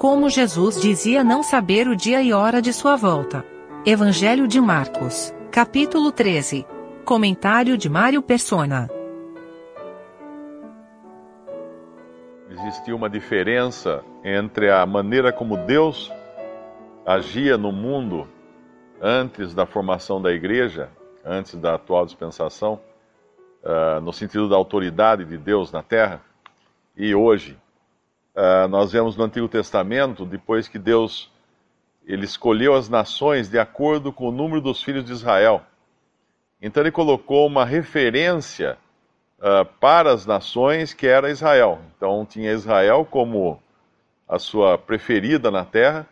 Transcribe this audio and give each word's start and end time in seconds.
Como 0.00 0.30
Jesus 0.30 0.80
dizia 0.80 1.22
não 1.22 1.42
saber 1.42 1.86
o 1.86 1.94
dia 1.94 2.22
e 2.22 2.32
hora 2.32 2.62
de 2.62 2.72
sua 2.72 2.96
volta. 2.96 3.44
Evangelho 3.84 4.48
de 4.48 4.58
Marcos, 4.58 5.30
capítulo 5.52 6.10
13. 6.10 6.66
Comentário 7.04 7.76
de 7.76 7.86
Mário 7.90 8.22
Persona. 8.22 8.88
Existia 12.48 12.96
uma 12.96 13.10
diferença 13.10 14.02
entre 14.24 14.70
a 14.70 14.86
maneira 14.86 15.34
como 15.34 15.58
Deus 15.58 16.10
agia 17.04 17.58
no 17.58 17.70
mundo 17.70 18.26
antes 19.02 19.52
da 19.52 19.66
formação 19.66 20.20
da 20.22 20.32
igreja, 20.32 20.88
antes 21.22 21.56
da 21.56 21.74
atual 21.74 22.06
dispensação, 22.06 22.80
uh, 23.62 24.00
no 24.00 24.14
sentido 24.14 24.48
da 24.48 24.56
autoridade 24.56 25.26
de 25.26 25.36
Deus 25.36 25.70
na 25.70 25.82
terra, 25.82 26.22
e 26.96 27.14
hoje. 27.14 27.58
Uh, 28.34 28.68
nós 28.68 28.92
vemos 28.92 29.16
no 29.16 29.24
Antigo 29.24 29.48
Testamento, 29.48 30.24
depois 30.24 30.68
que 30.68 30.78
Deus 30.78 31.30
ele 32.06 32.24
escolheu 32.24 32.74
as 32.74 32.88
nações 32.88 33.48
de 33.48 33.58
acordo 33.58 34.12
com 34.12 34.28
o 34.28 34.32
número 34.32 34.60
dos 34.60 34.82
filhos 34.82 35.04
de 35.04 35.12
Israel. 35.12 35.62
Então 36.60 36.82
ele 36.82 36.90
colocou 36.90 37.46
uma 37.46 37.64
referência 37.64 38.78
uh, 39.38 39.64
para 39.78 40.12
as 40.12 40.26
nações 40.26 40.92
que 40.92 41.06
era 41.06 41.30
Israel. 41.30 41.80
Então 41.96 42.26
tinha 42.26 42.52
Israel 42.52 43.04
como 43.04 43.62
a 44.28 44.38
sua 44.38 44.78
preferida 44.78 45.50
na 45.50 45.64
terra, 45.64 46.06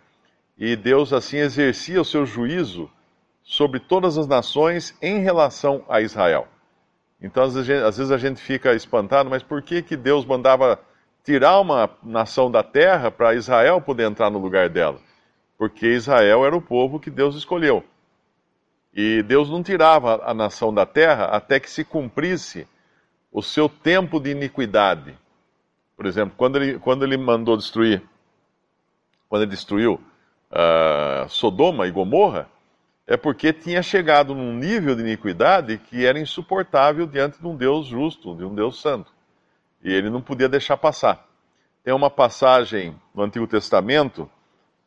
e 0.57 0.75
Deus 0.75 1.13
assim 1.13 1.39
exercia 1.39 2.01
o 2.01 2.05
seu 2.05 2.27
juízo 2.27 2.91
sobre 3.45 3.81
todas 3.81 4.19
as 4.19 4.27
nações 4.27 4.97
em 5.01 5.21
relação 5.21 5.85
a 5.89 6.01
Israel. 6.01 6.49
Então, 7.21 7.43
às 7.43 7.55
vezes, 7.55 8.11
a 8.11 8.19
gente 8.19 8.41
fica 8.41 8.75
espantado, 8.75 9.29
mas 9.29 9.43
por 9.43 9.63
que, 9.63 9.83
que 9.83 9.97
Deus 9.97 10.25
mandava 10.25 10.79
tirar 11.29 11.61
uma 11.61 11.91
nação 12.03 12.51
da 12.51 12.63
terra 12.63 13.11
para 13.11 13.35
Israel 13.35 13.83
poder 13.83 14.05
entrar 14.05 14.31
no 14.31 14.39
lugar 14.39 14.71
dela? 14.71 14.99
Porque 15.59 15.87
Israel 15.87 16.47
era 16.47 16.57
o 16.57 16.63
povo 16.63 16.99
que 16.99 17.11
Deus 17.11 17.37
escolheu. 17.37 17.85
E 18.95 19.23
Deus 19.23 19.51
não 19.51 19.63
tirava 19.63 20.23
a 20.25 20.33
nação 20.33 20.73
da 20.73 20.87
terra 20.87 21.27
até 21.27 21.61
que 21.61 21.69
se 21.69 21.85
cumprisse 21.85 22.67
o 23.31 23.43
seu 23.43 23.69
tempo 23.69 24.19
de 24.19 24.31
iniquidade. 24.31 25.15
Por 25.95 26.07
exemplo, 26.07 26.33
quando 26.35 26.57
ele, 26.57 26.79
quando 26.79 27.05
ele 27.05 27.19
mandou 27.19 27.59
destruir, 27.59 28.03
quando 29.29 29.43
ele 29.43 29.51
destruiu 29.51 30.01
uh, 30.51 31.29
Sodoma 31.29 31.87
e 31.87 31.91
Gomorra, 31.91 32.49
é 33.07 33.19
porque 33.19 33.53
tinha 33.53 33.83
chegado 33.83 34.35
num 34.35 34.55
nível 34.55 34.97
de 34.97 35.03
iniquidade 35.03 35.77
que 35.77 36.07
era 36.07 36.19
insuportável 36.19 37.07
diante 37.07 37.39
de 37.39 37.47
um 37.47 37.55
Deus 37.55 37.87
justo, 37.87 38.35
de 38.35 38.45
um 38.47 38.55
Deus 38.55 38.81
santo. 38.81 39.18
E 39.83 39.93
ele 39.93 40.11
não 40.11 40.21
podia 40.21 40.49
deixar 40.49 40.77
passar. 40.77 41.27
Tem 41.85 41.95
uma 41.95 42.11
passagem 42.11 42.95
no 43.15 43.23
Antigo 43.23 43.47
Testamento, 43.47 44.31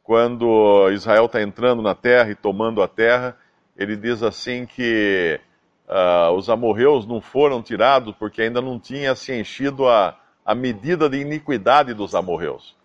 quando 0.04 0.90
Israel 0.92 1.26
está 1.26 1.42
entrando 1.42 1.82
na 1.82 1.96
terra 1.96 2.32
e 2.32 2.36
tomando 2.36 2.82
a 2.82 2.88
terra, 2.88 3.38
ele 3.78 3.96
diz 3.96 4.22
assim 4.22 4.66
que 4.66 5.40
uh, 5.88 6.32
os 6.34 6.50
amorreus 6.50 7.06
não 7.06 7.22
foram 7.22 7.62
tirados 7.62 8.14
porque 8.18 8.42
ainda 8.42 8.62
não 8.62 8.80
tinha 8.80 9.16
se 9.16 9.34
enchido 9.34 9.88
a, 9.88 10.18
a 10.46 10.54
medida 10.54 11.10
de 11.10 11.18
iniquidade 11.18 11.94
dos 11.94 12.14
amorreus. 12.14 12.76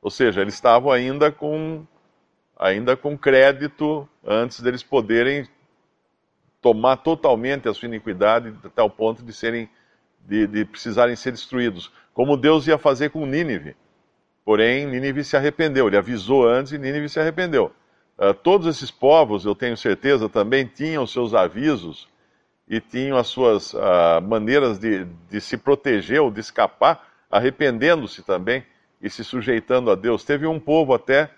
Ou 0.00 0.10
seja, 0.10 0.40
eles 0.40 0.54
estavam 0.54 0.90
ainda 0.90 1.30
com 1.30 1.86
ainda 2.58 2.96
com 2.96 3.16
crédito 3.18 4.08
antes 4.24 4.60
deles 4.60 4.82
poderem 4.82 5.48
tomar 6.60 6.96
totalmente 6.98 7.68
a 7.68 7.74
sua 7.74 7.88
iniquidade 7.88 8.54
até 8.64 8.82
o 8.82 8.90
ponto 8.90 9.22
de 9.24 9.32
serem 9.32 9.68
de, 10.26 10.46
de, 10.46 10.64
precisarem 10.64 11.16
ser 11.16 11.32
destruídos, 11.32 11.90
como 12.14 12.36
Deus 12.36 12.66
ia 12.66 12.78
fazer 12.78 13.10
com 13.10 13.26
Nínive. 13.26 13.76
Porém, 14.44 14.86
Nínive 14.86 15.24
se 15.24 15.36
arrependeu. 15.36 15.86
Ele 15.86 15.96
avisou 15.96 16.46
antes 16.46 16.72
e 16.72 16.78
Nínive 16.78 17.08
se 17.08 17.20
arrependeu. 17.20 17.72
Uh, 18.18 18.34
todos 18.34 18.66
esses 18.66 18.90
povos, 18.90 19.44
eu 19.44 19.54
tenho 19.54 19.76
certeza, 19.76 20.28
também 20.28 20.66
tinham 20.66 21.06
seus 21.06 21.34
avisos 21.34 22.08
e 22.68 22.80
tinham 22.80 23.16
as 23.16 23.28
suas 23.28 23.72
uh, 23.74 24.20
maneiras 24.22 24.78
de, 24.78 25.04
de 25.28 25.40
se 25.40 25.56
proteger 25.56 26.20
ou 26.20 26.30
de 26.30 26.40
escapar, 26.40 27.06
arrependendo-se 27.30 28.22
também 28.22 28.64
e 29.00 29.10
se 29.10 29.24
sujeitando 29.24 29.90
a 29.90 29.94
Deus. 29.94 30.24
Teve 30.24 30.46
um 30.46 30.60
povo 30.60 30.94
até 30.94 31.30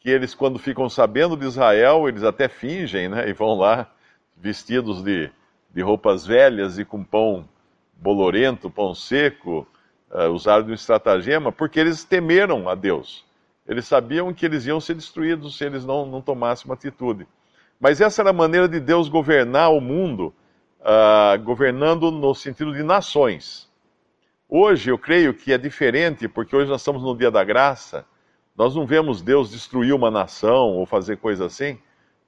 que 0.00 0.10
eles, 0.10 0.34
quando 0.34 0.58
ficam 0.58 0.88
sabendo 0.88 1.36
de 1.36 1.46
Israel, 1.46 2.08
eles 2.08 2.22
até 2.22 2.48
fingem, 2.48 3.08
né? 3.08 3.28
E 3.28 3.32
vão 3.32 3.54
lá 3.54 3.90
vestidos 4.36 5.02
de, 5.02 5.30
de 5.74 5.82
roupas 5.82 6.26
velhas 6.26 6.78
e 6.78 6.84
com 6.84 7.02
pão 7.02 7.48
bolorento, 7.98 8.70
pão 8.70 8.94
seco, 8.94 9.66
uh, 10.10 10.30
usaram 10.30 10.64
de 10.64 10.70
um 10.70 10.74
estratagema, 10.74 11.52
porque 11.52 11.78
eles 11.78 12.04
temeram 12.04 12.68
a 12.68 12.74
Deus. 12.74 13.26
Eles 13.66 13.86
sabiam 13.86 14.32
que 14.32 14.46
eles 14.46 14.64
iam 14.66 14.80
ser 14.80 14.94
destruídos 14.94 15.58
se 15.58 15.64
eles 15.64 15.84
não, 15.84 16.06
não 16.06 16.22
tomassem 16.22 16.66
uma 16.66 16.74
atitude. 16.74 17.26
Mas 17.78 18.00
essa 18.00 18.22
era 18.22 18.30
a 18.30 18.32
maneira 18.32 18.68
de 18.68 18.80
Deus 18.80 19.08
governar 19.08 19.72
o 19.72 19.80
mundo, 19.80 20.32
uh, 20.80 21.42
governando 21.42 22.10
no 22.10 22.34
sentido 22.34 22.72
de 22.72 22.82
nações. 22.82 23.68
Hoje 24.48 24.90
eu 24.90 24.98
creio 24.98 25.34
que 25.34 25.52
é 25.52 25.58
diferente, 25.58 26.26
porque 26.26 26.56
hoje 26.56 26.70
nós 26.70 26.80
estamos 26.80 27.02
no 27.02 27.16
dia 27.16 27.30
da 27.30 27.44
graça 27.44 28.06
nós 28.58 28.74
não 28.74 28.84
vemos 28.84 29.22
Deus 29.22 29.50
destruir 29.50 29.94
uma 29.94 30.10
nação 30.10 30.72
ou 30.72 30.84
fazer 30.84 31.18
coisa 31.18 31.46
assim, 31.46 31.78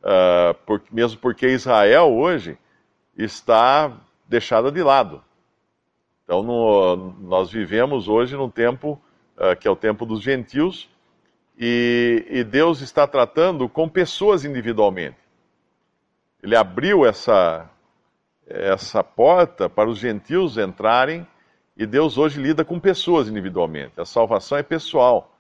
uh, 0.01 0.81
mesmo 0.93 1.19
porque 1.19 1.49
Israel 1.49 2.13
hoje 2.13 2.57
está 3.19 3.93
deixada 4.29 4.71
de 4.71 4.81
lado. 4.81 5.25
Então, 6.31 6.45
no, 6.45 7.13
nós 7.23 7.51
vivemos 7.51 8.07
hoje 8.07 8.37
num 8.37 8.49
tempo 8.49 9.03
uh, 9.37 9.57
que 9.59 9.67
é 9.67 9.71
o 9.71 9.75
tempo 9.75 10.07
dos 10.07 10.23
gentios, 10.23 10.89
e, 11.59 12.25
e 12.31 12.45
Deus 12.45 12.83
está 12.83 13.05
tratando 13.05 13.69
com 13.69 13.89
pessoas 13.89 14.45
individualmente. 14.45 15.17
Ele 16.41 16.55
abriu 16.55 17.05
essa, 17.05 17.69
essa 18.47 19.03
porta 19.03 19.69
para 19.69 19.91
os 19.91 19.99
gentios 19.99 20.57
entrarem, 20.57 21.27
e 21.77 21.85
Deus 21.85 22.17
hoje 22.17 22.41
lida 22.41 22.65
com 22.65 22.79
pessoas 22.79 23.27
individualmente. 23.27 24.01
A 24.01 24.05
salvação 24.05 24.57
é 24.57 24.63
pessoal 24.63 25.35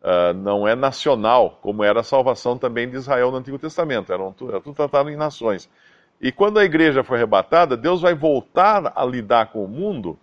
uh, 0.00 0.34
não 0.34 0.66
é 0.66 0.74
nacional, 0.74 1.60
como 1.62 1.84
era 1.84 2.00
a 2.00 2.02
salvação 2.02 2.58
também 2.58 2.90
de 2.90 2.96
Israel 2.96 3.30
no 3.30 3.36
Antigo 3.36 3.60
Testamento, 3.60 4.12
era, 4.12 4.24
era 4.24 4.60
tudo 4.60 4.74
tratado 4.74 5.08
em 5.08 5.14
nações. 5.14 5.70
E 6.20 6.32
quando 6.32 6.58
a 6.58 6.64
igreja 6.64 7.04
foi 7.04 7.18
arrebatada, 7.18 7.76
Deus 7.76 8.00
vai 8.00 8.12
voltar 8.12 8.92
a 8.96 9.04
lidar 9.04 9.52
com 9.52 9.64
o 9.64 9.68
mundo 9.68 10.18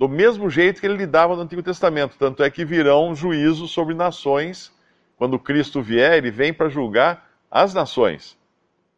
do 0.00 0.08
mesmo 0.08 0.48
jeito 0.48 0.80
que 0.80 0.86
ele 0.86 0.96
lidava 0.96 1.36
no 1.36 1.42
Antigo 1.42 1.62
Testamento. 1.62 2.16
Tanto 2.18 2.42
é 2.42 2.48
que 2.48 2.64
virão 2.64 3.14
juízos 3.14 3.70
sobre 3.70 3.94
nações. 3.94 4.72
Quando 5.18 5.38
Cristo 5.38 5.82
vier, 5.82 6.16
ele 6.16 6.30
vem 6.30 6.54
para 6.54 6.70
julgar 6.70 7.28
as 7.50 7.74
nações. 7.74 8.34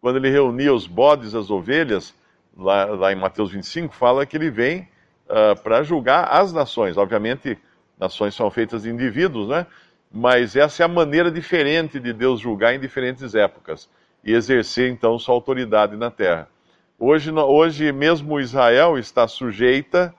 Quando 0.01 0.19
ele 0.19 0.31
reunia 0.31 0.73
os 0.73 0.87
bodes 0.87 1.35
as 1.35 1.51
ovelhas, 1.51 2.15
lá, 2.57 2.85
lá, 2.85 3.13
em 3.13 3.17
Mateus 3.17 3.51
25, 3.51 3.93
fala 3.93 4.25
que 4.25 4.37
ele 4.37 4.49
vem 4.49 4.89
uh, 5.27 5.61
para 5.61 5.83
julgar 5.83 6.29
as 6.31 6.53
nações. 6.53 6.97
Obviamente, 6.97 7.59
nações 7.99 8.37
são 8.37 8.49
feitas 8.49 8.85
de 8.85 8.91
indivíduos, 8.91 9.49
né? 9.49 9.67
mas 10.09 10.55
essa 10.55 10.85
é 10.85 10.87
a 10.87 10.89
maneira 10.89 11.33
diferente 11.33 11.99
de 11.99 12.13
Deus 12.13 12.39
julgar 12.39 12.77
em 12.77 12.79
diferentes 12.79 13.35
épocas 13.35 13.91
e 14.23 14.33
exercer 14.33 14.89
então 14.89 15.19
sua 15.19 15.35
autoridade 15.35 15.97
na 15.97 16.13
terra. 16.13 16.49
Hoje, 16.97 17.33
hoje 17.33 17.91
mesmo 17.91 18.39
Israel 18.39 18.97
está 18.97 19.27
sujeita 19.27 20.15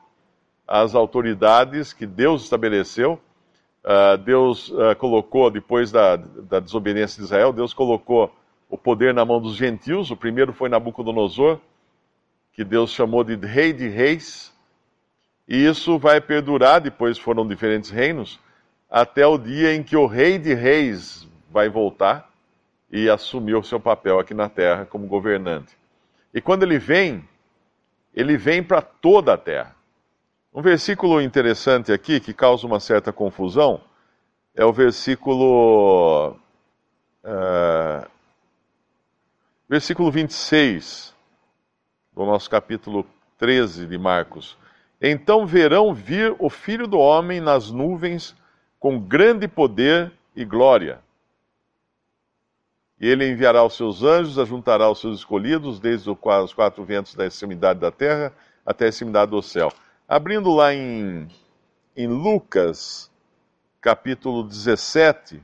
às 0.74 0.96
autoridades 0.96 1.94
que 1.94 2.08
Deus 2.08 2.44
estabeleceu. 2.44 3.20
Uh, 3.84 4.18
Deus 4.18 4.70
uh, 4.70 4.96
colocou, 4.98 5.52
depois 5.52 5.92
da, 5.92 6.16
da 6.16 6.60
desobediência 6.60 7.20
de 7.20 7.26
Israel, 7.26 7.54
Deus 7.54 7.74
colocou 7.74 8.34
o 8.68 8.78
poder 8.78 9.14
na 9.14 9.24
mão 9.24 9.40
dos 9.40 9.56
gentios. 9.56 10.10
O 10.10 10.18
primeiro 10.18 10.52
foi 10.52 10.70
Nabucodonosor, 10.70 11.60
que 12.54 12.64
Deus 12.64 12.90
chamou 12.90 13.24
de 13.24 13.36
rei 13.36 13.72
de 13.72 13.88
reis. 13.88 14.52
E 15.48 15.64
isso 15.64 16.00
vai 16.00 16.20
perdurar, 16.20 16.82
depois 16.82 17.20
foram 17.20 17.48
diferentes 17.48 17.92
reinos 17.92 18.40
até 18.90 19.26
o 19.26 19.40
dia 19.40 19.74
em 19.74 19.82
que 19.82 19.98
o 19.98 20.06
Rei 20.06 20.38
de 20.38 20.54
Reis 20.54 21.28
vai 21.50 21.68
voltar 21.68 22.30
e 22.92 23.10
assumir 23.10 23.56
o 23.56 23.64
seu 23.64 23.80
papel 23.80 24.20
aqui 24.20 24.36
na 24.36 24.48
terra 24.48 24.86
como 24.86 25.08
governante. 25.08 25.76
E 26.32 26.40
quando 26.40 26.62
ele 26.62 26.78
vem, 26.78 27.28
ele 28.14 28.38
vem 28.38 28.62
para 28.62 28.84
toda 28.84 29.34
a 29.34 29.38
terra. 29.38 29.76
Um 30.54 30.62
versículo 30.62 31.20
interessante 31.20 31.92
aqui 31.92 32.20
que 32.20 32.32
causa 32.32 32.68
uma 32.68 32.80
certa 32.80 33.12
confusão 33.12 33.82
é 34.54 34.64
o 34.64 34.72
versículo. 34.72 36.38
Uh, 37.24 38.08
versículo 39.68 40.12
26 40.12 41.16
do 42.14 42.24
nosso 42.24 42.48
capítulo 42.48 43.04
13 43.40 43.88
de 43.88 43.98
Marcos. 43.98 44.56
Então 45.02 45.48
verão 45.48 45.92
vir 45.92 46.36
o 46.38 46.52
filho 46.52 46.86
do 46.86 47.00
homem 47.00 47.42
nas 47.42 47.72
nuvens 47.72 48.36
com 48.80 49.00
grande 49.00 49.48
poder 49.48 50.12
e 50.36 50.46
glória. 50.46 51.00
E 53.02 53.08
ele 53.08 53.28
enviará 53.28 53.64
os 53.64 53.76
seus 53.76 54.04
anjos, 54.04 54.38
ajuntará 54.38 54.88
os 54.88 55.00
seus 55.00 55.20
escolhidos, 55.20 55.80
desde 55.80 56.12
os 56.12 56.54
quatro 56.54 56.84
ventos 56.84 57.16
da 57.16 57.26
extremidade 57.26 57.80
da 57.80 57.90
terra 57.90 58.32
até 58.64 58.86
a 58.86 58.90
extremidade 58.90 59.32
do 59.32 59.42
céu. 59.42 59.72
Abrindo 60.08 60.52
lá 60.54 60.74
em, 60.74 61.30
em 61.96 62.08
Lucas, 62.08 63.10
capítulo 63.80 64.44
17, 64.44 65.42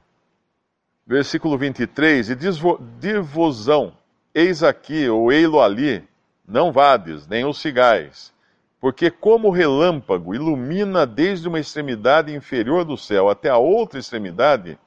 versículo 1.08 1.58
23, 1.58 2.30
e 2.32 2.36
diz-vosão, 2.36 3.96
eis 4.34 4.62
aqui, 4.62 5.08
ou 5.08 5.32
ei-lo 5.32 5.62
ali, 5.62 6.06
não 6.46 6.74
vades, 6.74 7.26
nem 7.26 7.46
os 7.46 7.60
cigais, 7.62 8.34
porque 8.82 9.10
como 9.10 9.48
o 9.48 9.52
relâmpago 9.52 10.36
ilumina 10.36 11.06
desde 11.08 11.48
uma 11.48 11.60
extremidade 11.60 12.36
inferior 12.36 12.84
do 12.84 12.98
céu 12.98 13.30
até 13.30 13.50
a 13.50 13.58
outra 13.58 13.98
extremidade, 13.98 14.78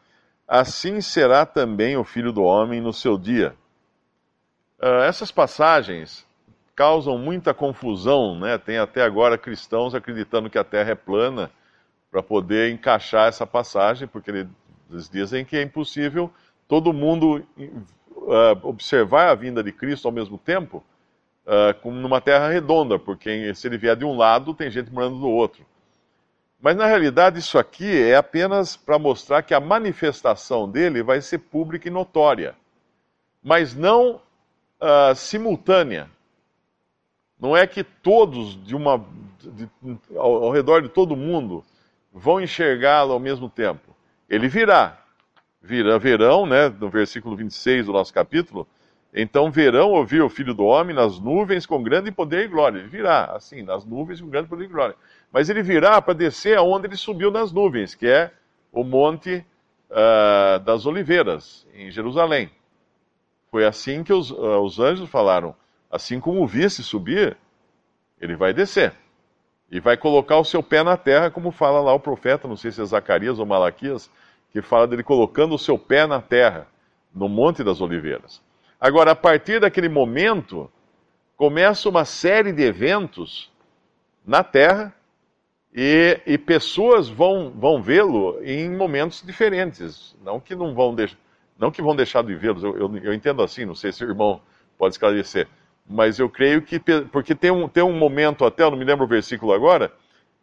assim 0.46 1.00
será 1.00 1.46
também 1.46 1.96
o 1.96 2.04
Filho 2.04 2.30
do 2.30 2.42
Homem 2.42 2.80
no 2.80 2.92
seu 2.92 3.16
dia. 3.16 3.56
Uh, 4.78 5.02
essas 5.04 5.32
passagens 5.32 6.26
causam 6.74 7.18
muita 7.18 7.52
confusão, 7.52 8.38
né? 8.38 8.58
Tem 8.58 8.78
até 8.78 9.02
agora 9.02 9.38
cristãos 9.38 9.94
acreditando 9.94 10.50
que 10.50 10.58
a 10.58 10.64
Terra 10.64 10.92
é 10.92 10.94
plana 10.94 11.50
para 12.10 12.22
poder 12.22 12.72
encaixar 12.72 13.28
essa 13.28 13.46
passagem, 13.46 14.06
porque 14.06 14.30
eles 14.30 15.08
dizem 15.10 15.44
que 15.44 15.56
é 15.56 15.62
impossível 15.62 16.30
todo 16.68 16.92
mundo 16.92 17.44
uh, 17.56 18.66
observar 18.66 19.28
a 19.28 19.34
vinda 19.34 19.62
de 19.62 19.72
Cristo 19.72 20.06
ao 20.08 20.12
mesmo 20.12 20.38
tempo, 20.38 20.82
uh, 21.46 21.78
como 21.82 21.96
numa 21.96 22.20
Terra 22.20 22.48
redonda, 22.48 22.98
porque 22.98 23.54
se 23.54 23.66
ele 23.66 23.78
vier 23.78 23.96
de 23.96 24.04
um 24.04 24.16
lado, 24.16 24.54
tem 24.54 24.70
gente 24.70 24.90
morando 24.90 25.18
do 25.18 25.28
outro. 25.28 25.64
Mas 26.60 26.76
na 26.76 26.86
realidade 26.86 27.40
isso 27.40 27.58
aqui 27.58 28.02
é 28.02 28.16
apenas 28.16 28.76
para 28.76 28.98
mostrar 28.98 29.42
que 29.42 29.52
a 29.52 29.60
manifestação 29.60 30.70
dele 30.70 31.02
vai 31.02 31.20
ser 31.20 31.38
pública 31.38 31.88
e 31.88 31.90
notória, 31.90 32.54
mas 33.42 33.74
não 33.74 34.20
uh, 34.80 35.14
simultânea. 35.14 36.08
Não 37.42 37.56
é 37.56 37.66
que 37.66 37.82
todos 37.82 38.54
de 38.62 38.76
uma 38.76 39.04
de, 39.40 39.68
ao, 40.16 40.44
ao 40.44 40.52
redor 40.52 40.80
de 40.80 40.88
todo 40.88 41.16
mundo 41.16 41.64
vão 42.12 42.40
enxergá-lo 42.40 43.12
ao 43.12 43.18
mesmo 43.18 43.48
tempo. 43.48 43.96
Ele 44.30 44.46
virá. 44.46 44.96
Virá, 45.60 45.98
verão, 45.98 46.46
né, 46.46 46.68
no 46.68 46.88
versículo 46.88 47.36
26 47.36 47.86
do 47.86 47.92
nosso 47.92 48.14
capítulo, 48.14 48.66
então 49.12 49.50
verão 49.50 49.90
ouvir 49.90 50.22
o 50.22 50.28
Filho 50.28 50.54
do 50.54 50.64
Homem 50.64 50.94
nas 50.94 51.18
nuvens 51.18 51.66
com 51.66 51.82
grande 51.82 52.12
poder 52.12 52.44
e 52.44 52.48
glória. 52.48 52.78
Ele 52.78 52.88
virá, 52.88 53.26
assim, 53.26 53.62
nas 53.62 53.84
nuvens 53.84 54.20
com 54.20 54.28
grande 54.28 54.48
poder 54.48 54.64
e 54.64 54.68
glória. 54.68 54.94
Mas 55.32 55.50
ele 55.50 55.62
virá 55.62 56.00
para 56.00 56.14
descer 56.14 56.56
aonde 56.56 56.86
ele 56.86 56.96
subiu 56.96 57.30
nas 57.30 57.52
nuvens, 57.52 57.94
que 57.94 58.06
é 58.06 58.32
o 58.72 58.84
Monte 58.84 59.44
uh, 59.90 60.60
das 60.60 60.86
Oliveiras, 60.86 61.66
em 61.74 61.90
Jerusalém. 61.90 62.50
Foi 63.50 63.64
assim 63.64 64.02
que 64.02 64.12
os, 64.12 64.30
uh, 64.30 64.60
os 64.60 64.80
anjos 64.80 65.08
falaram: 65.08 65.54
assim 65.92 66.18
como 66.18 66.42
o 66.42 66.46
visse 66.46 66.82
subir, 66.82 67.36
ele 68.18 68.34
vai 68.34 68.54
descer 68.54 68.94
e 69.70 69.78
vai 69.78 69.96
colocar 69.96 70.38
o 70.38 70.44
seu 70.44 70.62
pé 70.62 70.82
na 70.82 70.96
terra, 70.96 71.30
como 71.30 71.50
fala 71.50 71.80
lá 71.80 71.92
o 71.92 72.00
profeta, 72.00 72.48
não 72.48 72.56
sei 72.56 72.70
se 72.70 72.80
é 72.80 72.84
Zacarias 72.84 73.38
ou 73.38 73.44
Malaquias, 73.46 74.10
que 74.50 74.62
fala 74.62 74.86
dele 74.86 75.02
colocando 75.02 75.54
o 75.54 75.58
seu 75.58 75.78
pé 75.78 76.06
na 76.06 76.20
terra, 76.20 76.66
no 77.14 77.28
Monte 77.28 77.62
das 77.62 77.80
Oliveiras. 77.80 78.42
Agora, 78.80 79.12
a 79.12 79.14
partir 79.14 79.60
daquele 79.60 79.88
momento, 79.88 80.70
começa 81.36 81.88
uma 81.88 82.04
série 82.04 82.52
de 82.52 82.62
eventos 82.62 83.50
na 84.26 84.42
terra 84.42 84.94
e, 85.74 86.20
e 86.26 86.36
pessoas 86.36 87.08
vão, 87.08 87.50
vão 87.50 87.82
vê-lo 87.82 88.42
em 88.42 88.70
momentos 88.70 89.22
diferentes. 89.22 90.16
Não 90.22 90.38
que 90.38 90.54
não 90.54 90.74
vão, 90.74 90.94
não 91.58 91.70
que 91.70 91.80
vão 91.80 91.96
deixar 91.96 92.22
de 92.22 92.34
vê-los, 92.34 92.62
eu, 92.62 92.76
eu, 92.76 92.96
eu 92.98 93.14
entendo 93.14 93.42
assim, 93.42 93.64
não 93.64 93.74
sei 93.74 93.90
se 93.92 94.04
o 94.04 94.08
irmão 94.08 94.40
pode 94.76 94.94
esclarecer 94.94 95.48
mas 95.88 96.18
eu 96.18 96.28
creio 96.28 96.62
que. 96.62 96.78
Porque 97.10 97.34
tem 97.34 97.50
um, 97.50 97.68
tem 97.68 97.82
um 97.82 97.96
momento 97.96 98.44
até, 98.44 98.62
eu 98.62 98.70
não 98.70 98.78
me 98.78 98.84
lembro 98.84 99.04
o 99.04 99.08
versículo 99.08 99.52
agora, 99.52 99.92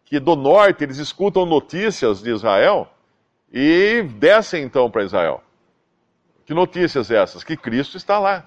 que 0.06 0.20
do 0.20 0.36
norte 0.36 0.84
eles 0.84 0.98
escutam 0.98 1.46
notícias 1.46 2.22
de 2.22 2.32
Israel 2.32 2.88
e 3.52 4.04
descem 4.18 4.64
então 4.64 4.90
para 4.90 5.04
Israel. 5.04 5.44
Que 6.46 6.54
notícias 6.54 7.12
essas? 7.12 7.44
Que 7.44 7.56
Cristo 7.56 7.98
está 7.98 8.18
lá. 8.18 8.46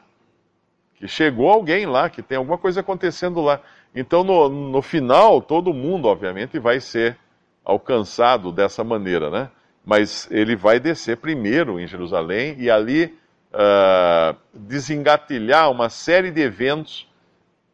Que 0.97 1.06
chegou 1.06 1.50
alguém 1.50 1.87
lá, 1.87 2.11
que 2.11 2.23
tem 2.23 2.37
alguma 2.37 2.59
coisa 2.59 2.81
acontecendo 2.81 3.41
lá. 3.41 3.61
Então, 3.94 4.25
no, 4.25 4.49
no 4.49 4.83
final, 4.83 5.41
todo 5.41 5.73
mundo, 5.73 6.09
obviamente, 6.09 6.59
vai 6.59 6.81
ser 6.81 7.17
alcançado 7.65 8.50
dessa 8.50 8.83
maneira, 8.83 9.31
né? 9.31 9.50
Mas 9.85 10.29
ele 10.31 10.56
vai 10.56 10.81
descer 10.81 11.17
primeiro 11.17 11.79
em 11.79 11.87
Jerusalém 11.87 12.56
e 12.59 12.71
ali 12.71 13.17
uh, 13.53 14.37
desengatilhar 14.53 15.71
uma 15.71 15.89
série 15.89 16.31
de 16.31 16.41
eventos 16.41 17.09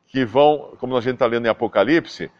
que 0.06 0.24
vão, 0.24 0.74
como 0.78 0.96
a 0.96 1.00
gente 1.00 1.14
está 1.14 1.26
lendo 1.26 1.46
em 1.46 1.50
Apocalipse, 1.50 2.30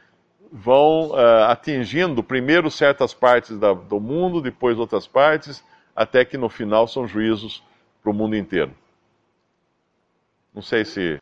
vão 0.50 1.10
uh, 1.10 1.44
atingindo 1.48 2.22
primeiro 2.22 2.70
certas 2.70 3.12
partes 3.12 3.58
da, 3.58 3.72
do 3.72 4.00
mundo, 4.00 4.40
depois 4.40 4.78
outras 4.78 5.06
partes, 5.06 5.62
até 5.94 6.24
que 6.24 6.38
no 6.38 6.48
final 6.48 6.86
são 6.88 7.06
juízos 7.06 7.62
para 8.02 8.10
o 8.10 8.14
mundo 8.14 8.36
inteiro. 8.36 8.72
Não 10.54 10.62
sei 10.62 10.84
se. 10.84 11.20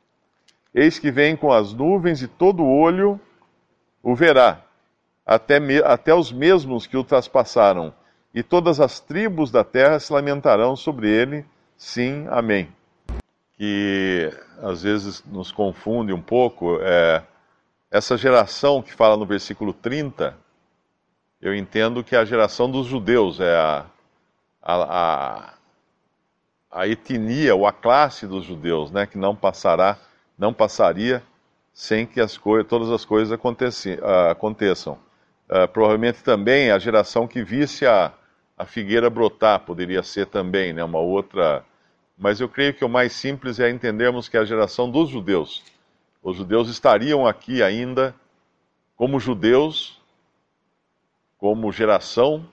Eis 0.75 0.99
que 0.99 1.11
vem 1.11 1.37
com 1.37 1.51
as 1.53 1.73
nuvens 1.73 2.23
e 2.23 2.29
todo 2.29 2.65
olho 2.65 3.21
o 4.03 4.15
verá, 4.15 4.63
até, 5.25 5.59
me, 5.59 5.79
até 5.79 6.15
os 6.15 6.31
mesmos 6.31 6.87
que 6.87 6.97
o 6.97 7.03
traspassaram, 7.03 7.93
e 8.33 8.43
todas 8.43 8.79
as 8.79 9.01
tribos 9.01 9.51
da 9.51 9.65
terra 9.65 9.99
se 9.99 10.13
lamentarão 10.13 10.77
sobre 10.77 11.11
ele 11.11 11.45
Sim, 11.77 12.27
amém. 12.31 12.69
Que 13.57 14.31
às 14.63 14.83
vezes 14.83 15.23
nos 15.25 15.53
confunde 15.53 16.13
um 16.13 16.21
pouco. 16.21 16.79
É, 16.81 17.23
essa 17.91 18.17
geração 18.17 18.83
que 18.83 18.93
fala 18.93 19.17
no 19.17 19.27
versículo 19.27 19.73
30, 19.73 20.37
eu 21.41 21.55
entendo 21.55 22.03
que 22.03 22.17
é 22.17 22.19
a 22.19 22.25
geração 22.25 22.71
dos 22.71 22.87
judeus, 22.87 23.41
é 23.41 23.55
a, 23.57 23.87
a, 24.63 24.75
a, 24.85 25.55
a 26.71 26.89
etnia 26.89 27.55
ou 27.55 27.67
a 27.67 27.73
classe 27.73 28.27
dos 28.27 28.45
judeus, 28.45 28.91
né, 28.91 29.07
que 29.07 29.17
não 29.17 29.37
passará, 29.37 29.97
não 30.39 30.53
passaria 30.53 31.23
sem 31.73 32.07
que 32.07 32.21
as 32.21 32.39
coisas, 32.39 32.69
todas 32.69 32.91
as 32.91 33.05
coisas 33.05 33.33
aconteçam. 33.33 34.99
Uh, 35.49 35.69
provavelmente 35.73 36.25
também 36.25 36.71
a 36.71 36.79
geração 36.79 37.29
que 37.29 37.45
visse 37.45 37.87
a, 37.87 38.13
a 38.57 38.65
figueira 38.65 39.11
brotar 39.11 39.61
poderia 39.61 40.03
ser 40.03 40.27
também, 40.27 40.73
né, 40.73 40.83
uma 40.83 40.99
outra. 40.99 41.65
Mas 42.17 42.41
eu 42.41 42.49
creio 42.49 42.73
que 42.73 42.85
o 42.85 42.89
mais 42.89 43.13
simples 43.13 43.61
é 43.61 43.69
entendermos 43.69 44.29
que 44.29 44.39
a 44.39 44.45
geração 44.45 44.91
dos 44.91 45.11
judeus. 45.11 45.63
Os 46.23 46.37
judeus 46.37 46.69
estariam 46.69 47.27
aqui 47.27 47.63
ainda 47.63 48.15
como 48.97 49.21
judeus, 49.21 50.01
como 51.37 51.71
geração, 51.71 52.49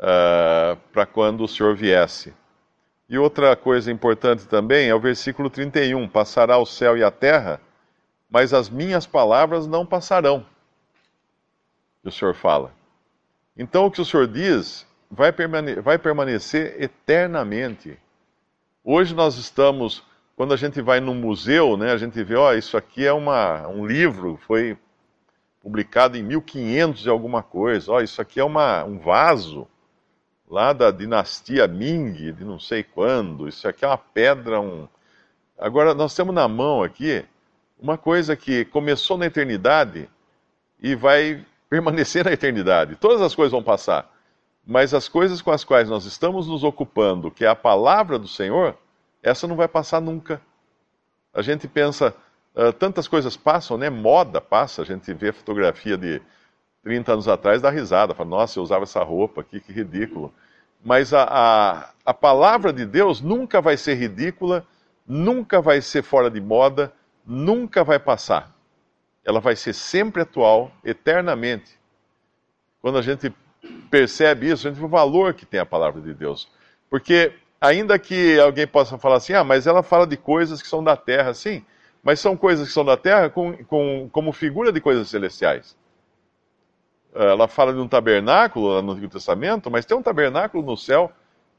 uh, 0.00 0.76
para 0.90 1.04
quando 1.04 1.44
o 1.44 1.48
Senhor 1.48 1.76
viesse. 1.76 2.34
E 3.08 3.18
outra 3.18 3.54
coisa 3.54 3.92
importante 3.92 4.46
também 4.48 4.88
é 4.88 4.94
o 4.94 5.00
versículo 5.00 5.50
31: 5.50 6.08
Passará 6.08 6.56
o 6.56 6.64
céu 6.64 6.96
e 6.96 7.04
a 7.04 7.10
terra, 7.10 7.60
mas 8.30 8.54
as 8.54 8.70
minhas 8.70 9.06
palavras 9.06 9.66
não 9.66 9.84
passarão. 9.84 10.44
E 12.02 12.08
o 12.08 12.12
Senhor 12.12 12.34
fala. 12.34 12.72
Então 13.56 13.86
o 13.86 13.90
que 13.90 14.00
o 14.00 14.04
Senhor 14.04 14.26
diz 14.26 14.85
vai, 15.10 15.32
permane 15.32 15.74
vai 15.76 15.98
permanecer 15.98 16.80
eternamente. 16.82 17.98
Hoje 18.84 19.14
nós 19.14 19.36
estamos, 19.36 20.02
quando 20.36 20.54
a 20.54 20.56
gente 20.56 20.80
vai 20.80 21.00
no 21.00 21.14
museu, 21.14 21.76
né, 21.76 21.92
a 21.92 21.96
gente 21.96 22.22
vê, 22.22 22.36
ó, 22.36 22.52
isso 22.54 22.76
aqui 22.76 23.06
é 23.06 23.12
uma, 23.12 23.66
um 23.68 23.86
livro, 23.86 24.38
foi 24.46 24.76
publicado 25.60 26.16
em 26.16 26.22
1500 26.22 27.04
e 27.04 27.08
alguma 27.08 27.42
coisa, 27.42 27.92
ó, 27.92 28.00
isso 28.00 28.22
aqui 28.22 28.38
é 28.38 28.44
uma, 28.44 28.84
um 28.84 28.98
vaso 28.98 29.66
lá 30.48 30.72
da 30.72 30.90
dinastia 30.90 31.66
Ming, 31.66 32.32
de 32.32 32.44
não 32.44 32.60
sei 32.60 32.84
quando, 32.84 33.48
isso 33.48 33.66
aqui 33.66 33.84
é 33.84 33.88
uma 33.88 33.98
pedra, 33.98 34.60
um... 34.60 34.88
Agora, 35.58 35.94
nós 35.94 36.14
temos 36.14 36.34
na 36.34 36.46
mão 36.46 36.82
aqui 36.82 37.24
uma 37.78 37.98
coisa 37.98 38.36
que 38.36 38.64
começou 38.66 39.18
na 39.18 39.26
eternidade 39.26 40.08
e 40.80 40.94
vai 40.94 41.44
permanecer 41.68 42.24
na 42.24 42.32
eternidade. 42.32 42.94
Todas 42.96 43.20
as 43.20 43.34
coisas 43.34 43.50
vão 43.50 43.62
passar. 43.62 44.15
Mas 44.66 44.92
as 44.92 45.08
coisas 45.08 45.40
com 45.40 45.52
as 45.52 45.62
quais 45.62 45.88
nós 45.88 46.04
estamos 46.06 46.48
nos 46.48 46.64
ocupando, 46.64 47.30
que 47.30 47.44
é 47.44 47.48
a 47.48 47.54
palavra 47.54 48.18
do 48.18 48.26
Senhor, 48.26 48.76
essa 49.22 49.46
não 49.46 49.54
vai 49.54 49.68
passar 49.68 50.00
nunca. 50.00 50.40
A 51.32 51.40
gente 51.40 51.68
pensa, 51.68 52.12
uh, 52.52 52.72
tantas 52.72 53.06
coisas 53.06 53.36
passam, 53.36 53.78
né? 53.78 53.88
Moda 53.88 54.40
passa, 54.40 54.82
a 54.82 54.84
gente 54.84 55.12
vê 55.14 55.30
fotografia 55.30 55.96
de 55.96 56.20
30 56.82 57.12
anos 57.12 57.28
atrás, 57.28 57.62
dá 57.62 57.70
risada, 57.70 58.12
fala, 58.12 58.28
nossa, 58.28 58.58
eu 58.58 58.62
usava 58.62 58.82
essa 58.82 59.02
roupa 59.04 59.40
aqui, 59.42 59.60
que 59.60 59.72
ridículo. 59.72 60.34
Mas 60.84 61.14
a, 61.14 61.24
a, 61.24 61.90
a 62.04 62.14
palavra 62.14 62.72
de 62.72 62.84
Deus 62.84 63.20
nunca 63.20 63.60
vai 63.60 63.76
ser 63.76 63.94
ridícula, 63.94 64.66
nunca 65.06 65.60
vai 65.60 65.80
ser 65.80 66.02
fora 66.02 66.28
de 66.28 66.40
moda, 66.40 66.92
nunca 67.24 67.84
vai 67.84 68.00
passar. 68.00 68.52
Ela 69.24 69.40
vai 69.40 69.54
ser 69.54 69.72
sempre 69.72 70.22
atual, 70.22 70.72
eternamente. 70.84 71.78
Quando 72.80 72.98
a 72.98 73.02
gente 73.02 73.32
percebe 73.90 74.50
isso, 74.50 74.66
a 74.66 74.70
gente 74.70 74.78
vê 74.78 74.84
o 74.84 74.88
valor 74.88 75.34
que 75.34 75.46
tem 75.46 75.60
a 75.60 75.66
palavra 75.66 76.00
de 76.00 76.14
Deus. 76.14 76.48
Porque, 76.90 77.32
ainda 77.60 77.98
que 77.98 78.38
alguém 78.38 78.66
possa 78.66 78.98
falar 78.98 79.16
assim, 79.16 79.32
ah, 79.32 79.44
mas 79.44 79.66
ela 79.66 79.82
fala 79.82 80.06
de 80.06 80.16
coisas 80.16 80.62
que 80.62 80.68
são 80.68 80.82
da 80.82 80.96
terra, 80.96 81.34
sim, 81.34 81.64
mas 82.02 82.20
são 82.20 82.36
coisas 82.36 82.68
que 82.68 82.74
são 82.74 82.84
da 82.84 82.96
terra 82.96 83.28
com, 83.28 83.56
com, 83.64 84.08
como 84.12 84.32
figura 84.32 84.72
de 84.72 84.80
coisas 84.80 85.08
celestiais. 85.08 85.76
ela 87.14 87.48
fala 87.48 87.72
de 87.72 87.80
um 87.80 87.88
tabernáculo 87.88 88.80
no 88.82 88.92
Antigo 88.92 89.12
Testamento, 89.12 89.70
mas 89.70 89.84
tem 89.84 89.96
um 89.96 90.02
tabernáculo 90.02 90.64
no 90.64 90.76
céu 90.76 91.12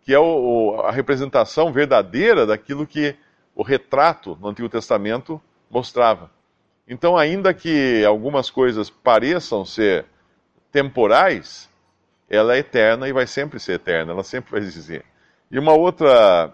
que 0.08 0.14
é 0.14 0.20
o, 0.20 0.80
a 0.86 0.92
representação 0.92 1.70
verdadeira 1.74 2.46
daquilo 2.46 2.88
que 2.88 3.14
o 3.54 3.62
retrato 3.62 4.38
no 4.40 4.48
Antigo 4.48 4.70
Testamento 4.70 5.42
mostrava. 5.70 6.32
Então, 6.88 7.18
ainda 7.18 7.54
que 7.54 8.06
algumas 8.06 8.50
coisas 8.50 8.90
pareçam 8.90 9.66
ser 9.66 10.06
temporais, 10.72 11.70
ela 12.30 12.56
é 12.56 12.60
eterna 12.60 13.08
e 13.08 13.14
vai 13.14 13.26
sempre 13.26 13.60
ser 13.60 13.74
eterna, 13.74 14.12
ela 14.12 14.24
sempre 14.24 14.52
vai 14.52 14.60
existir. 14.60 15.04
E 15.50 15.58
uma 15.58 15.74
outra, 15.74 16.52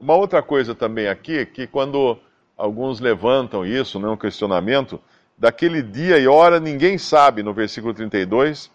uma 0.00 0.14
outra 0.14 0.42
coisa 0.42 0.74
também 0.74 1.08
aqui, 1.08 1.46
que 1.46 1.66
quando 1.66 2.18
alguns 2.56 2.98
levantam 2.98 3.64
isso, 3.64 4.00
né, 4.00 4.08
um 4.08 4.16
questionamento, 4.16 5.00
daquele 5.36 5.80
dia 5.80 6.18
e 6.18 6.26
hora 6.26 6.58
ninguém 6.58 6.98
sabe, 6.98 7.42
no 7.42 7.54
versículo 7.54 7.94
32, 7.94 8.70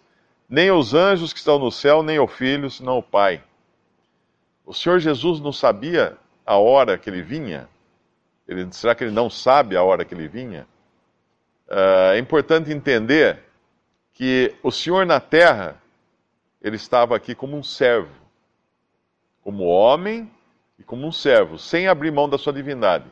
nem 0.48 0.70
os 0.70 0.94
anjos 0.94 1.32
que 1.32 1.38
estão 1.38 1.58
no 1.58 1.70
céu, 1.70 2.02
nem 2.02 2.18
o 2.18 2.26
Filho, 2.26 2.70
senão 2.70 2.98
o 2.98 3.02
Pai. 3.02 3.42
O 4.64 4.72
Senhor 4.72 4.98
Jesus 4.98 5.40
não 5.40 5.52
sabia 5.52 6.16
a 6.46 6.56
hora 6.56 6.96
que 6.96 7.10
ele 7.10 7.20
vinha? 7.20 7.68
Ele, 8.48 8.66
será 8.72 8.94
que 8.94 9.04
ele 9.04 9.10
não 9.10 9.28
sabe 9.28 9.76
a 9.76 9.82
hora 9.82 10.04
que 10.04 10.14
ele 10.14 10.28
vinha? 10.28 10.66
Uh, 11.68 12.12
é 12.14 12.18
importante 12.18 12.70
entender 12.72 13.38
que 14.14 14.54
o 14.62 14.70
Senhor 14.70 15.04
na 15.04 15.20
terra, 15.20 15.80
ele 16.62 16.76
estava 16.76 17.14
aqui 17.14 17.34
como 17.34 17.56
um 17.56 17.62
servo, 17.62 18.14
como 19.42 19.64
homem 19.64 20.30
e 20.78 20.82
como 20.82 21.06
um 21.06 21.12
servo, 21.12 21.58
sem 21.58 21.86
abrir 21.86 22.10
mão 22.10 22.28
da 22.28 22.38
sua 22.38 22.52
divindade. 22.52 23.04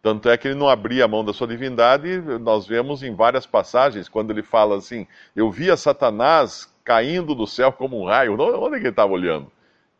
Tanto 0.00 0.28
é 0.28 0.36
que 0.36 0.46
ele 0.46 0.54
não 0.54 0.68
abria 0.68 1.06
a 1.06 1.08
mão 1.08 1.24
da 1.24 1.32
sua 1.32 1.48
divindade, 1.48 2.20
nós 2.38 2.66
vemos 2.66 3.02
em 3.02 3.14
várias 3.14 3.46
passagens, 3.46 4.08
quando 4.08 4.30
ele 4.30 4.42
fala 4.42 4.76
assim: 4.76 5.06
Eu 5.34 5.50
via 5.50 5.76
Satanás 5.76 6.72
caindo 6.84 7.34
do 7.34 7.46
céu 7.46 7.72
como 7.72 7.98
um 7.98 8.04
raio. 8.04 8.38
Onde 8.38 8.76
é 8.76 8.78
que 8.78 8.84
ele 8.84 8.90
estava 8.90 9.12
olhando? 9.12 9.50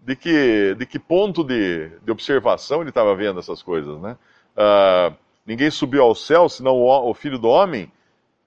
de 0.05 0.15
que, 0.15 0.75
de 0.75 0.85
que 0.85 0.99
ponto 0.99 1.43
de, 1.43 1.89
de 2.05 2.13
observação 2.13 2.83
ele 2.83 2.91
estava 2.91 3.17
vendo 3.17 3.41
essas 3.41 3.63
coisas, 3.63 3.99
né? 4.01 4.17
Uh, 4.55 5.17
ninguém 5.47 5.71
subiu 5.71 6.03
ao 6.03 6.15
céu, 6.15 6.49
senão 6.49 6.75
o, 6.75 7.11
o, 7.11 7.15
filho 7.15 7.39
do 7.39 7.49
homem, 7.49 7.91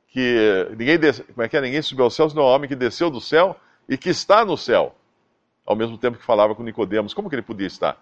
que 0.08 0.68
ninguém 0.78 0.98
como 1.34 1.44
é 1.44 1.50
que 1.50 1.58
é? 1.58 1.62
Ninguém 1.62 1.82
subiu 1.82 2.06
ao 2.06 2.12
céu, 2.12 2.30
senão 2.30 2.44
o 2.44 2.48
homem 2.48 2.68
que 2.68 2.76
desceu 2.76 3.10
do 3.10 3.22
céu 3.22 3.56
e 3.88 3.98
que 3.98 4.10
está 4.10 4.44
no 4.46 4.58
céu. 4.58 4.96
Ao 5.66 5.76
mesmo 5.76 5.98
tempo 5.98 6.18
que 6.18 6.24
falava 6.24 6.56
com 6.56 6.64
Nicodemos, 6.64 7.14
como 7.14 7.30
que 7.30 7.36
ele 7.36 7.42
podia 7.42 7.68
estar? 7.68 8.02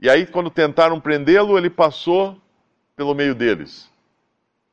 E 0.00 0.08
aí, 0.08 0.26
quando 0.26 0.50
tentaram 0.50 1.00
prendê-lo, 1.00 1.58
ele 1.58 1.68
passou 1.68 2.40
pelo 2.96 3.14
meio 3.14 3.34
deles. 3.34 3.90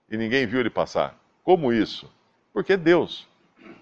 E 0.10 0.16
ninguém 0.16 0.46
viu 0.46 0.60
ele 0.60 0.70
passar. 0.70 1.18
Como 1.44 1.74
isso? 1.74 2.10
Porque 2.54 2.74
é 2.74 2.78
Deus. 2.78 3.28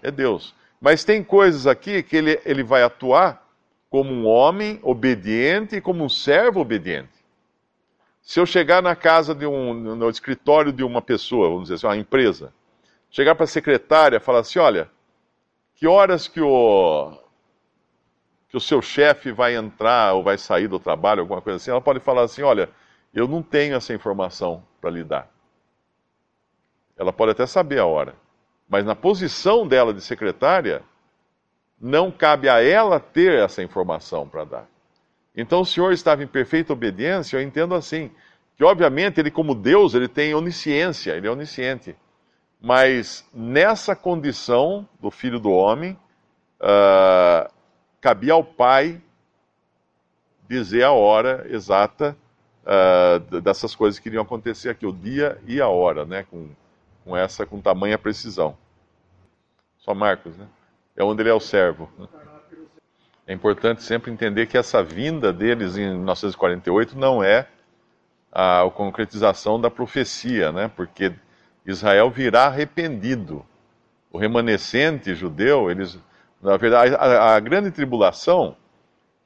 É 0.02 0.10
Deus. 0.10 0.54
Mas 0.80 1.04
tem 1.04 1.22
coisas 1.22 1.66
aqui 1.66 2.02
que 2.02 2.16
ele, 2.16 2.40
ele 2.44 2.62
vai 2.62 2.82
atuar 2.82 3.46
como 3.88 4.12
um 4.12 4.26
homem 4.26 4.80
obediente 4.82 5.76
e 5.76 5.80
como 5.80 6.04
um 6.04 6.08
servo 6.08 6.60
obediente. 6.60 7.16
Se 8.22 8.40
eu 8.40 8.46
chegar 8.46 8.82
na 8.82 8.96
casa 8.96 9.34
de 9.34 9.46
um, 9.46 9.72
no 9.72 10.10
escritório 10.10 10.72
de 10.72 10.82
uma 10.82 11.00
pessoa, 11.00 11.48
vamos 11.48 11.64
dizer 11.64 11.74
assim, 11.74 11.86
uma 11.86 11.96
empresa, 11.96 12.52
chegar 13.16 13.34
para 13.34 13.44
a 13.44 13.48
secretária 13.48 14.18
e 14.18 14.20
falar 14.20 14.40
assim, 14.40 14.58
olha, 14.58 14.90
que 15.74 15.86
horas 15.86 16.28
que 16.28 16.38
o, 16.38 17.18
que 18.46 18.58
o 18.58 18.60
seu 18.60 18.82
chefe 18.82 19.32
vai 19.32 19.56
entrar 19.56 20.12
ou 20.12 20.22
vai 20.22 20.36
sair 20.36 20.68
do 20.68 20.78
trabalho, 20.78 21.22
alguma 21.22 21.40
coisa 21.40 21.56
assim, 21.56 21.70
ela 21.70 21.80
pode 21.80 21.98
falar 21.98 22.24
assim, 22.24 22.42
olha, 22.42 22.68
eu 23.14 23.26
não 23.26 23.42
tenho 23.42 23.74
essa 23.74 23.94
informação 23.94 24.62
para 24.82 24.90
lhe 24.90 25.02
dar. 25.02 25.30
Ela 26.94 27.10
pode 27.10 27.32
até 27.32 27.46
saber 27.46 27.78
a 27.78 27.86
hora, 27.86 28.14
mas 28.68 28.84
na 28.84 28.94
posição 28.94 29.66
dela 29.66 29.94
de 29.94 30.02
secretária, 30.02 30.82
não 31.80 32.10
cabe 32.10 32.50
a 32.50 32.62
ela 32.62 33.00
ter 33.00 33.38
essa 33.38 33.62
informação 33.62 34.28
para 34.28 34.44
dar. 34.44 34.68
Então 35.34 35.62
o 35.62 35.66
Senhor 35.66 35.90
estava 35.90 36.22
em 36.22 36.26
perfeita 36.26 36.74
obediência, 36.74 37.38
eu 37.38 37.42
entendo 37.42 37.74
assim, 37.74 38.10
que 38.58 38.64
obviamente 38.64 39.18
ele 39.18 39.30
como 39.30 39.54
Deus, 39.54 39.94
ele 39.94 40.06
tem 40.06 40.34
onisciência, 40.34 41.12
ele 41.12 41.26
é 41.26 41.30
onisciente. 41.30 41.96
Mas 42.66 43.24
nessa 43.32 43.94
condição 43.94 44.88
do 45.00 45.08
Filho 45.08 45.38
do 45.38 45.52
Homem, 45.52 45.96
uh, 46.60 47.48
cabia 48.00 48.32
ao 48.32 48.42
Pai 48.42 49.00
dizer 50.48 50.82
a 50.82 50.90
hora 50.90 51.46
exata 51.48 52.16
uh, 52.64 53.40
dessas 53.40 53.72
coisas 53.72 54.00
que 54.00 54.08
iriam 54.08 54.24
acontecer 54.24 54.68
aqui, 54.68 54.84
o 54.84 54.90
dia 54.90 55.40
e 55.46 55.60
a 55.60 55.68
hora, 55.68 56.04
né, 56.04 56.26
com, 56.28 56.48
com 57.04 57.16
essa, 57.16 57.46
com 57.46 57.60
tamanha 57.60 57.96
precisão. 57.96 58.58
Só 59.78 59.94
Marcos, 59.94 60.36
né? 60.36 60.48
é 60.96 61.04
onde 61.04 61.22
ele 61.22 61.30
é 61.30 61.34
o 61.34 61.38
servo. 61.38 61.88
É 63.28 63.32
importante 63.32 63.84
sempre 63.84 64.10
entender 64.10 64.46
que 64.46 64.58
essa 64.58 64.82
vinda 64.82 65.32
deles 65.32 65.76
em 65.76 65.88
1948 65.88 66.98
não 66.98 67.22
é 67.22 67.46
a, 68.32 68.64
a 68.64 68.70
concretização 68.72 69.60
da 69.60 69.70
profecia, 69.70 70.50
né? 70.50 70.68
porque 70.74 71.14
Israel 71.66 72.10
virá 72.10 72.46
arrependido. 72.46 73.44
O 74.12 74.18
remanescente 74.18 75.14
judeu, 75.14 75.70
eles, 75.70 75.98
na 76.40 76.56
verdade, 76.56 76.94
a, 76.94 77.34
a 77.34 77.40
grande 77.40 77.70
tribulação 77.70 78.56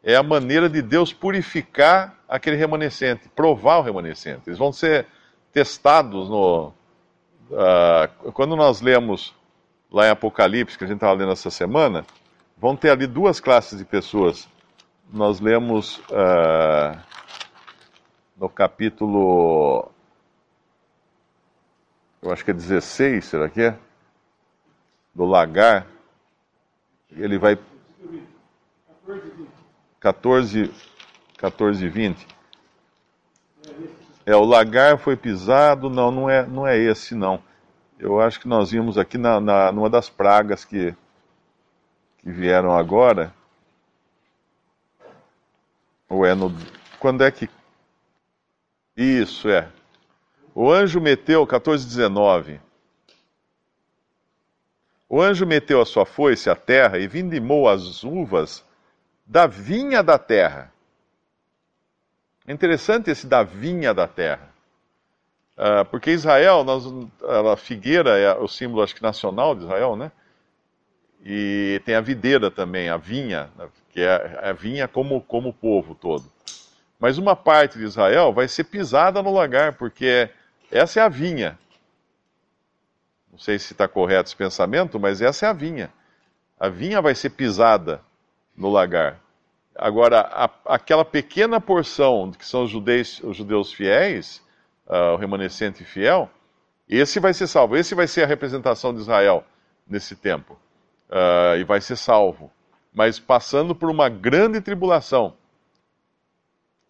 é 0.03 0.17
a 0.17 0.23
maneira 0.23 0.69
de 0.69 0.81
Deus 0.81 1.13
purificar 1.13 2.17
aquele 2.29 2.57
remanescente, 2.57 3.29
provar 3.29 3.79
o 3.79 3.83
remanescente. 3.83 4.43
Eles 4.47 4.59
vão 4.59 4.73
ser 4.73 5.07
testados 5.53 6.29
no. 6.29 6.73
Uh, 7.51 8.33
quando 8.33 8.57
nós 8.57 8.81
lemos 8.81 9.35
lá 9.91 10.07
em 10.07 10.11
Apocalipse, 10.11 10.79
que 10.79 10.85
a 10.85 10.87
gente 10.87 10.97
estava 10.97 11.19
lendo 11.19 11.33
essa 11.33 11.51
semana, 11.51 12.07
vão 12.57 12.77
ter 12.77 12.91
ali 12.91 13.07
duas 13.07 13.41
classes 13.41 13.79
de 13.79 13.85
pessoas. 13.85 14.49
Nós 15.13 15.41
lemos 15.41 15.99
uh, 16.11 16.99
no 18.39 18.49
capítulo. 18.49 19.91
Eu 22.23 22.31
acho 22.31 22.45
que 22.45 22.51
é 22.51 22.55
16, 22.55 23.25
será 23.25 23.49
que 23.49 23.63
é? 23.63 23.79
Do 25.15 25.25
lagar. 25.25 25.87
Ele 27.11 27.39
vai. 27.39 27.59
14, 29.99 30.71
14 31.39 31.89
20. 31.89 32.27
É, 34.27 34.37
o 34.37 34.45
lagar 34.45 34.99
foi 34.99 35.17
pisado, 35.17 35.89
não, 35.89 36.11
não 36.11 36.31
é, 36.31 36.47
não 36.47 36.67
é 36.67 36.79
esse 36.79 37.15
não. 37.15 37.43
Eu 37.99 38.21
acho 38.21 38.39
que 38.41 38.49
nós 38.49 38.71
vimos 38.71 38.97
aqui 38.97 39.19
na, 39.19 39.41
na, 39.41 39.73
numa 39.73 39.91
das 39.91 40.09
pragas 40.09 40.65
que, 40.65 40.95
que 42.19 42.31
vieram 42.31 42.77
agora. 42.77 43.35
Ou 46.09 46.25
é 46.25 46.35
no. 46.35 46.55
Quando 46.99 47.25
é 47.25 47.31
que. 47.31 47.49
Isso, 48.97 49.49
é. 49.49 49.69
O 50.63 50.71
anjo 50.71 51.01
meteu, 51.01 51.47
14,19. 51.47 52.61
O 55.09 55.19
anjo 55.23 55.47
meteu 55.47 55.81
a 55.81 55.87
sua 55.87 56.05
foice 56.05 56.51
à 56.51 56.55
terra 56.55 56.99
e 56.99 57.09
vindimou 57.09 57.67
as 57.67 58.05
uvas 58.05 58.63
da 59.25 59.47
vinha 59.47 60.03
da 60.03 60.19
terra. 60.19 60.71
É 62.47 62.53
interessante 62.53 63.11
esse 63.11 63.27
da 63.27 63.43
vinha 63.43 63.95
da 63.95 64.07
terra. 64.07 64.53
Uh, 65.57 65.83
porque 65.87 66.11
Israel, 66.11 66.63
nós, 66.63 66.85
a 67.23 67.57
figueira 67.57 68.19
é 68.19 68.35
o 68.35 68.47
símbolo, 68.47 68.83
acho 68.83 68.95
que 68.95 69.03
nacional 69.03 69.55
de 69.55 69.65
Israel, 69.65 69.97
né? 69.97 70.13
E 71.25 71.81
tem 71.87 71.95
a 71.95 72.03
videira 72.03 72.51
também, 72.51 72.91
a 72.91 72.99
vinha, 72.99 73.49
né? 73.57 73.67
que 73.89 74.03
é 74.03 74.39
a 74.43 74.53
vinha 74.53 74.87
como, 74.87 75.23
como 75.23 75.55
povo 75.55 75.95
todo. 75.95 76.31
Mas 76.99 77.17
uma 77.17 77.35
parte 77.35 77.79
de 77.79 77.85
Israel 77.85 78.31
vai 78.31 78.47
ser 78.47 78.65
pisada 78.65 79.23
no 79.23 79.33
lagar, 79.33 79.73
porque 79.79 80.29
essa 80.71 81.01
é 81.01 81.03
a 81.03 81.09
vinha. 81.09 81.59
Não 83.31 83.39
sei 83.39 83.59
se 83.59 83.73
está 83.73 83.89
correto 83.89 84.29
esse 84.29 84.37
pensamento, 84.37 84.99
mas 84.99 85.23
essa 85.23 85.47
é 85.47 85.49
a 85.49 85.53
vinha. 85.53 85.93
A 86.59 86.69
vinha 86.69 87.01
vai 87.01 87.15
ser 87.15 87.31
pisada 87.31 88.03
no 88.57 88.71
lagar. 88.71 89.21
Agora, 89.75 90.21
a, 90.21 90.51
aquela 90.75 91.05
pequena 91.05 91.61
porção 91.61 92.31
que 92.33 92.47
são 92.47 92.65
os 92.65 92.71
judeus, 92.71 93.21
os 93.23 93.37
judeus 93.37 93.73
fiéis, 93.73 94.43
uh, 94.87 95.15
o 95.15 95.17
remanescente 95.17 95.85
fiel, 95.85 96.31
esse 96.89 97.21
vai 97.21 97.33
ser 97.33 97.47
salvo. 97.47 97.77
Esse 97.77 97.95
vai 97.95 98.07
ser 98.07 98.25
a 98.25 98.27
representação 98.27 98.93
de 98.93 99.01
Israel 99.01 99.45
nesse 99.87 100.17
tempo. 100.17 100.59
Uh, 101.09 101.57
e 101.59 101.65
vai 101.65 101.81
ser 101.81 101.97
salvo. 101.97 102.51
Mas 102.93 103.19
passando 103.19 103.75
por 103.75 103.89
uma 103.89 104.09
grande 104.09 104.61
tribulação. 104.61 105.35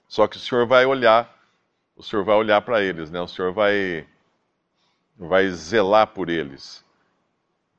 Só 0.09 0.27
que 0.27 0.37
o 0.37 0.41
Senhor 0.41 0.67
vai 0.67 0.87
olhar, 0.87 1.33
o 2.01 2.03
Senhor 2.03 2.25
vai 2.25 2.35
olhar 2.35 2.63
para 2.63 2.83
eles, 2.83 3.11
né? 3.11 3.21
O 3.21 3.29
Senhor 3.29 3.53
vai, 3.53 4.07
vai 5.19 5.51
zelar 5.51 6.07
por 6.07 6.31
eles. 6.31 6.83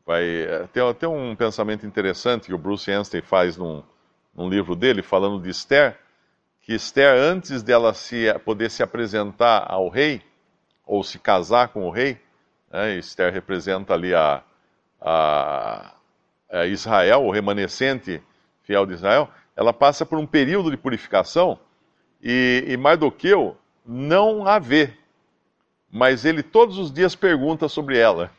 Vai, 0.06 0.24
eh, 0.24 0.68
tem 0.72 0.88
até 0.88 1.08
um 1.08 1.36
pensamento 1.36 1.88
interessante 1.88 2.46
que 2.46 2.54
o 2.54 2.58
Bruce 2.58 2.92
Anstey 2.92 3.24
faz 3.24 3.58
num, 3.58 3.82
num 4.36 4.48
livro 4.48 4.76
dele, 4.76 5.02
falando 5.02 5.42
de 5.42 5.50
Esther, 5.50 5.98
que 6.62 6.72
Esther, 6.72 7.18
antes 7.18 7.64
dela 7.64 7.96
se, 7.96 8.32
poder 8.46 8.70
se 8.70 8.84
apresentar 8.84 9.66
ao 9.68 9.90
rei, 9.90 10.22
ou 10.86 11.04
se 11.04 11.18
casar 11.18 11.70
com 11.70 11.88
o 11.88 11.90
rei, 11.90 12.22
né, 12.72 12.98
Esther 12.98 13.34
representa 13.34 13.96
ali 13.96 14.14
a, 14.14 14.44
a, 15.02 15.96
a 16.52 16.66
Israel, 16.68 17.24
o 17.24 17.32
remanescente 17.32 18.22
fiel 18.62 18.86
de 18.86 18.94
Israel, 18.94 19.30
ela 19.56 19.74
passa 19.74 20.06
por 20.06 20.20
um 20.20 20.28
período 20.28 20.70
de 20.70 20.78
purificação 20.78 21.60
e, 22.22 22.66
e 22.68 22.78
Mardoqueu 22.78 23.58
não 23.86 24.48
a 24.48 24.60
vê, 24.60 24.94
mas 25.92 26.26
ele 26.26 26.42
todos 26.42 26.78
os 26.78 26.92
dias 26.92 27.16
pergunta 27.16 27.68
sobre 27.68 27.98
ela. 27.98 28.32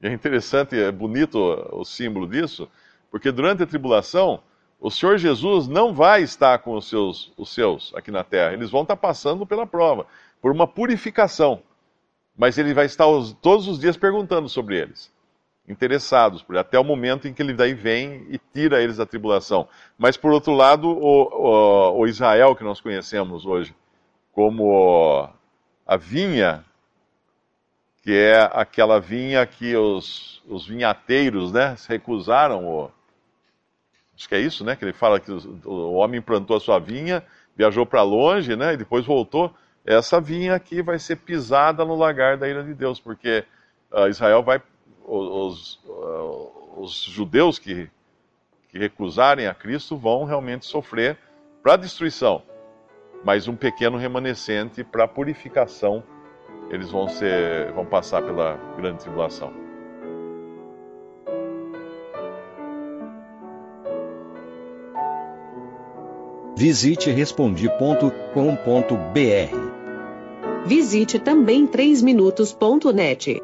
E 0.00 0.06
é 0.06 0.12
interessante, 0.12 0.78
é 0.78 0.90
bonito 0.90 1.38
o, 1.72 1.84
símbolo 1.84 2.26
disso, 2.26 2.68
porque 3.10 3.30
durante 3.30 3.62
a 3.62 3.66
tribulação, 3.66 4.42
o 4.80 4.90
Senhor 4.90 5.16
Jesus 5.16 5.66
não 5.66 5.94
vai 5.94 6.22
estar 6.22 6.58
com 6.58 6.74
os 6.74 6.88
seus, 6.88 7.32
os 7.36 7.54
seus 7.54 7.94
aqui 7.94 8.10
na 8.10 8.22
terra, 8.22 8.52
eles 8.52 8.70
vão 8.70 8.82
estar 8.82 8.96
passando 8.96 9.46
pela 9.46 9.66
prova, 9.66 10.06
por 10.40 10.52
uma 10.52 10.66
purificação. 10.66 11.62
Mas 12.36 12.58
ele 12.58 12.74
vai 12.74 12.84
estar 12.84 13.06
os, 13.06 13.32
todos 13.32 13.66
os 13.66 13.78
dias 13.78 13.96
perguntando 13.96 14.48
sobre 14.48 14.78
eles, 14.78 15.10
interessados, 15.66 16.44
até 16.58 16.78
o 16.78 16.84
momento 16.84 17.26
em 17.26 17.32
que 17.32 17.40
ele 17.40 17.54
daí 17.54 17.72
vem 17.72 18.26
e 18.28 18.38
tira 18.52 18.82
eles 18.82 18.98
da 18.98 19.06
tribulação. 19.06 19.66
Mas 19.96 20.18
por 20.18 20.30
outro 20.30 20.52
lado, 20.52 20.88
o, 20.88 21.22
o, 21.22 22.00
o 22.00 22.06
Israel 22.06 22.54
que 22.54 22.64
nós 22.64 22.80
conhecemos 22.80 23.46
hoje, 23.46 23.74
como 24.36 25.30
a 25.86 25.96
vinha, 25.96 26.62
que 28.02 28.12
é 28.12 28.42
aquela 28.52 29.00
vinha 29.00 29.46
que 29.46 29.74
os, 29.74 30.42
os 30.46 30.66
vinhateiros 30.66 31.52
né, 31.52 31.74
recusaram 31.88 32.68
o, 32.68 32.90
Acho 34.14 34.28
que 34.28 34.34
é 34.34 34.40
isso, 34.40 34.64
né? 34.64 34.74
Que 34.74 34.84
ele 34.84 34.94
fala 34.94 35.20
que 35.20 35.30
o 35.30 35.92
homem 35.92 36.22
plantou 36.22 36.56
a 36.56 36.60
sua 36.60 36.78
vinha, 36.78 37.22
viajou 37.54 37.84
para 37.84 38.02
longe, 38.02 38.56
né? 38.56 38.72
E 38.72 38.76
depois 38.76 39.04
voltou. 39.04 39.54
Essa 39.84 40.20
vinha 40.20 40.54
aqui 40.54 40.80
vai 40.80 40.98
ser 40.98 41.16
pisada 41.16 41.84
no 41.84 41.94
lagar 41.94 42.38
da 42.38 42.48
ira 42.48 42.64
de 42.64 42.72
Deus, 42.72 42.98
porque 42.98 43.44
uh, 43.92 44.08
Israel 44.08 44.42
vai, 44.42 44.60
os, 45.04 45.78
uh, 45.84 46.78
os 46.78 47.02
judeus 47.02 47.58
que, 47.58 47.90
que 48.70 48.78
recusarem 48.78 49.46
a 49.46 49.54
Cristo 49.54 49.98
vão 49.98 50.24
realmente 50.24 50.64
sofrer 50.64 51.18
para 51.62 51.76
destruição, 51.76 52.42
mas 53.26 53.48
um 53.48 53.56
pequeno 53.56 53.98
remanescente 53.98 54.84
para 54.84 55.08
purificação. 55.08 56.00
Eles 56.70 56.92
vão 56.92 57.08
ser, 57.08 57.72
vão 57.72 57.84
passar 57.84 58.22
pela 58.22 58.56
grande 58.76 59.00
tribulação. 59.00 59.52
Visite 66.56 67.10
respondi.com.br. 67.10 68.46
Visite 70.64 71.18
também 71.18 71.66
3minutos.net. 71.66 73.42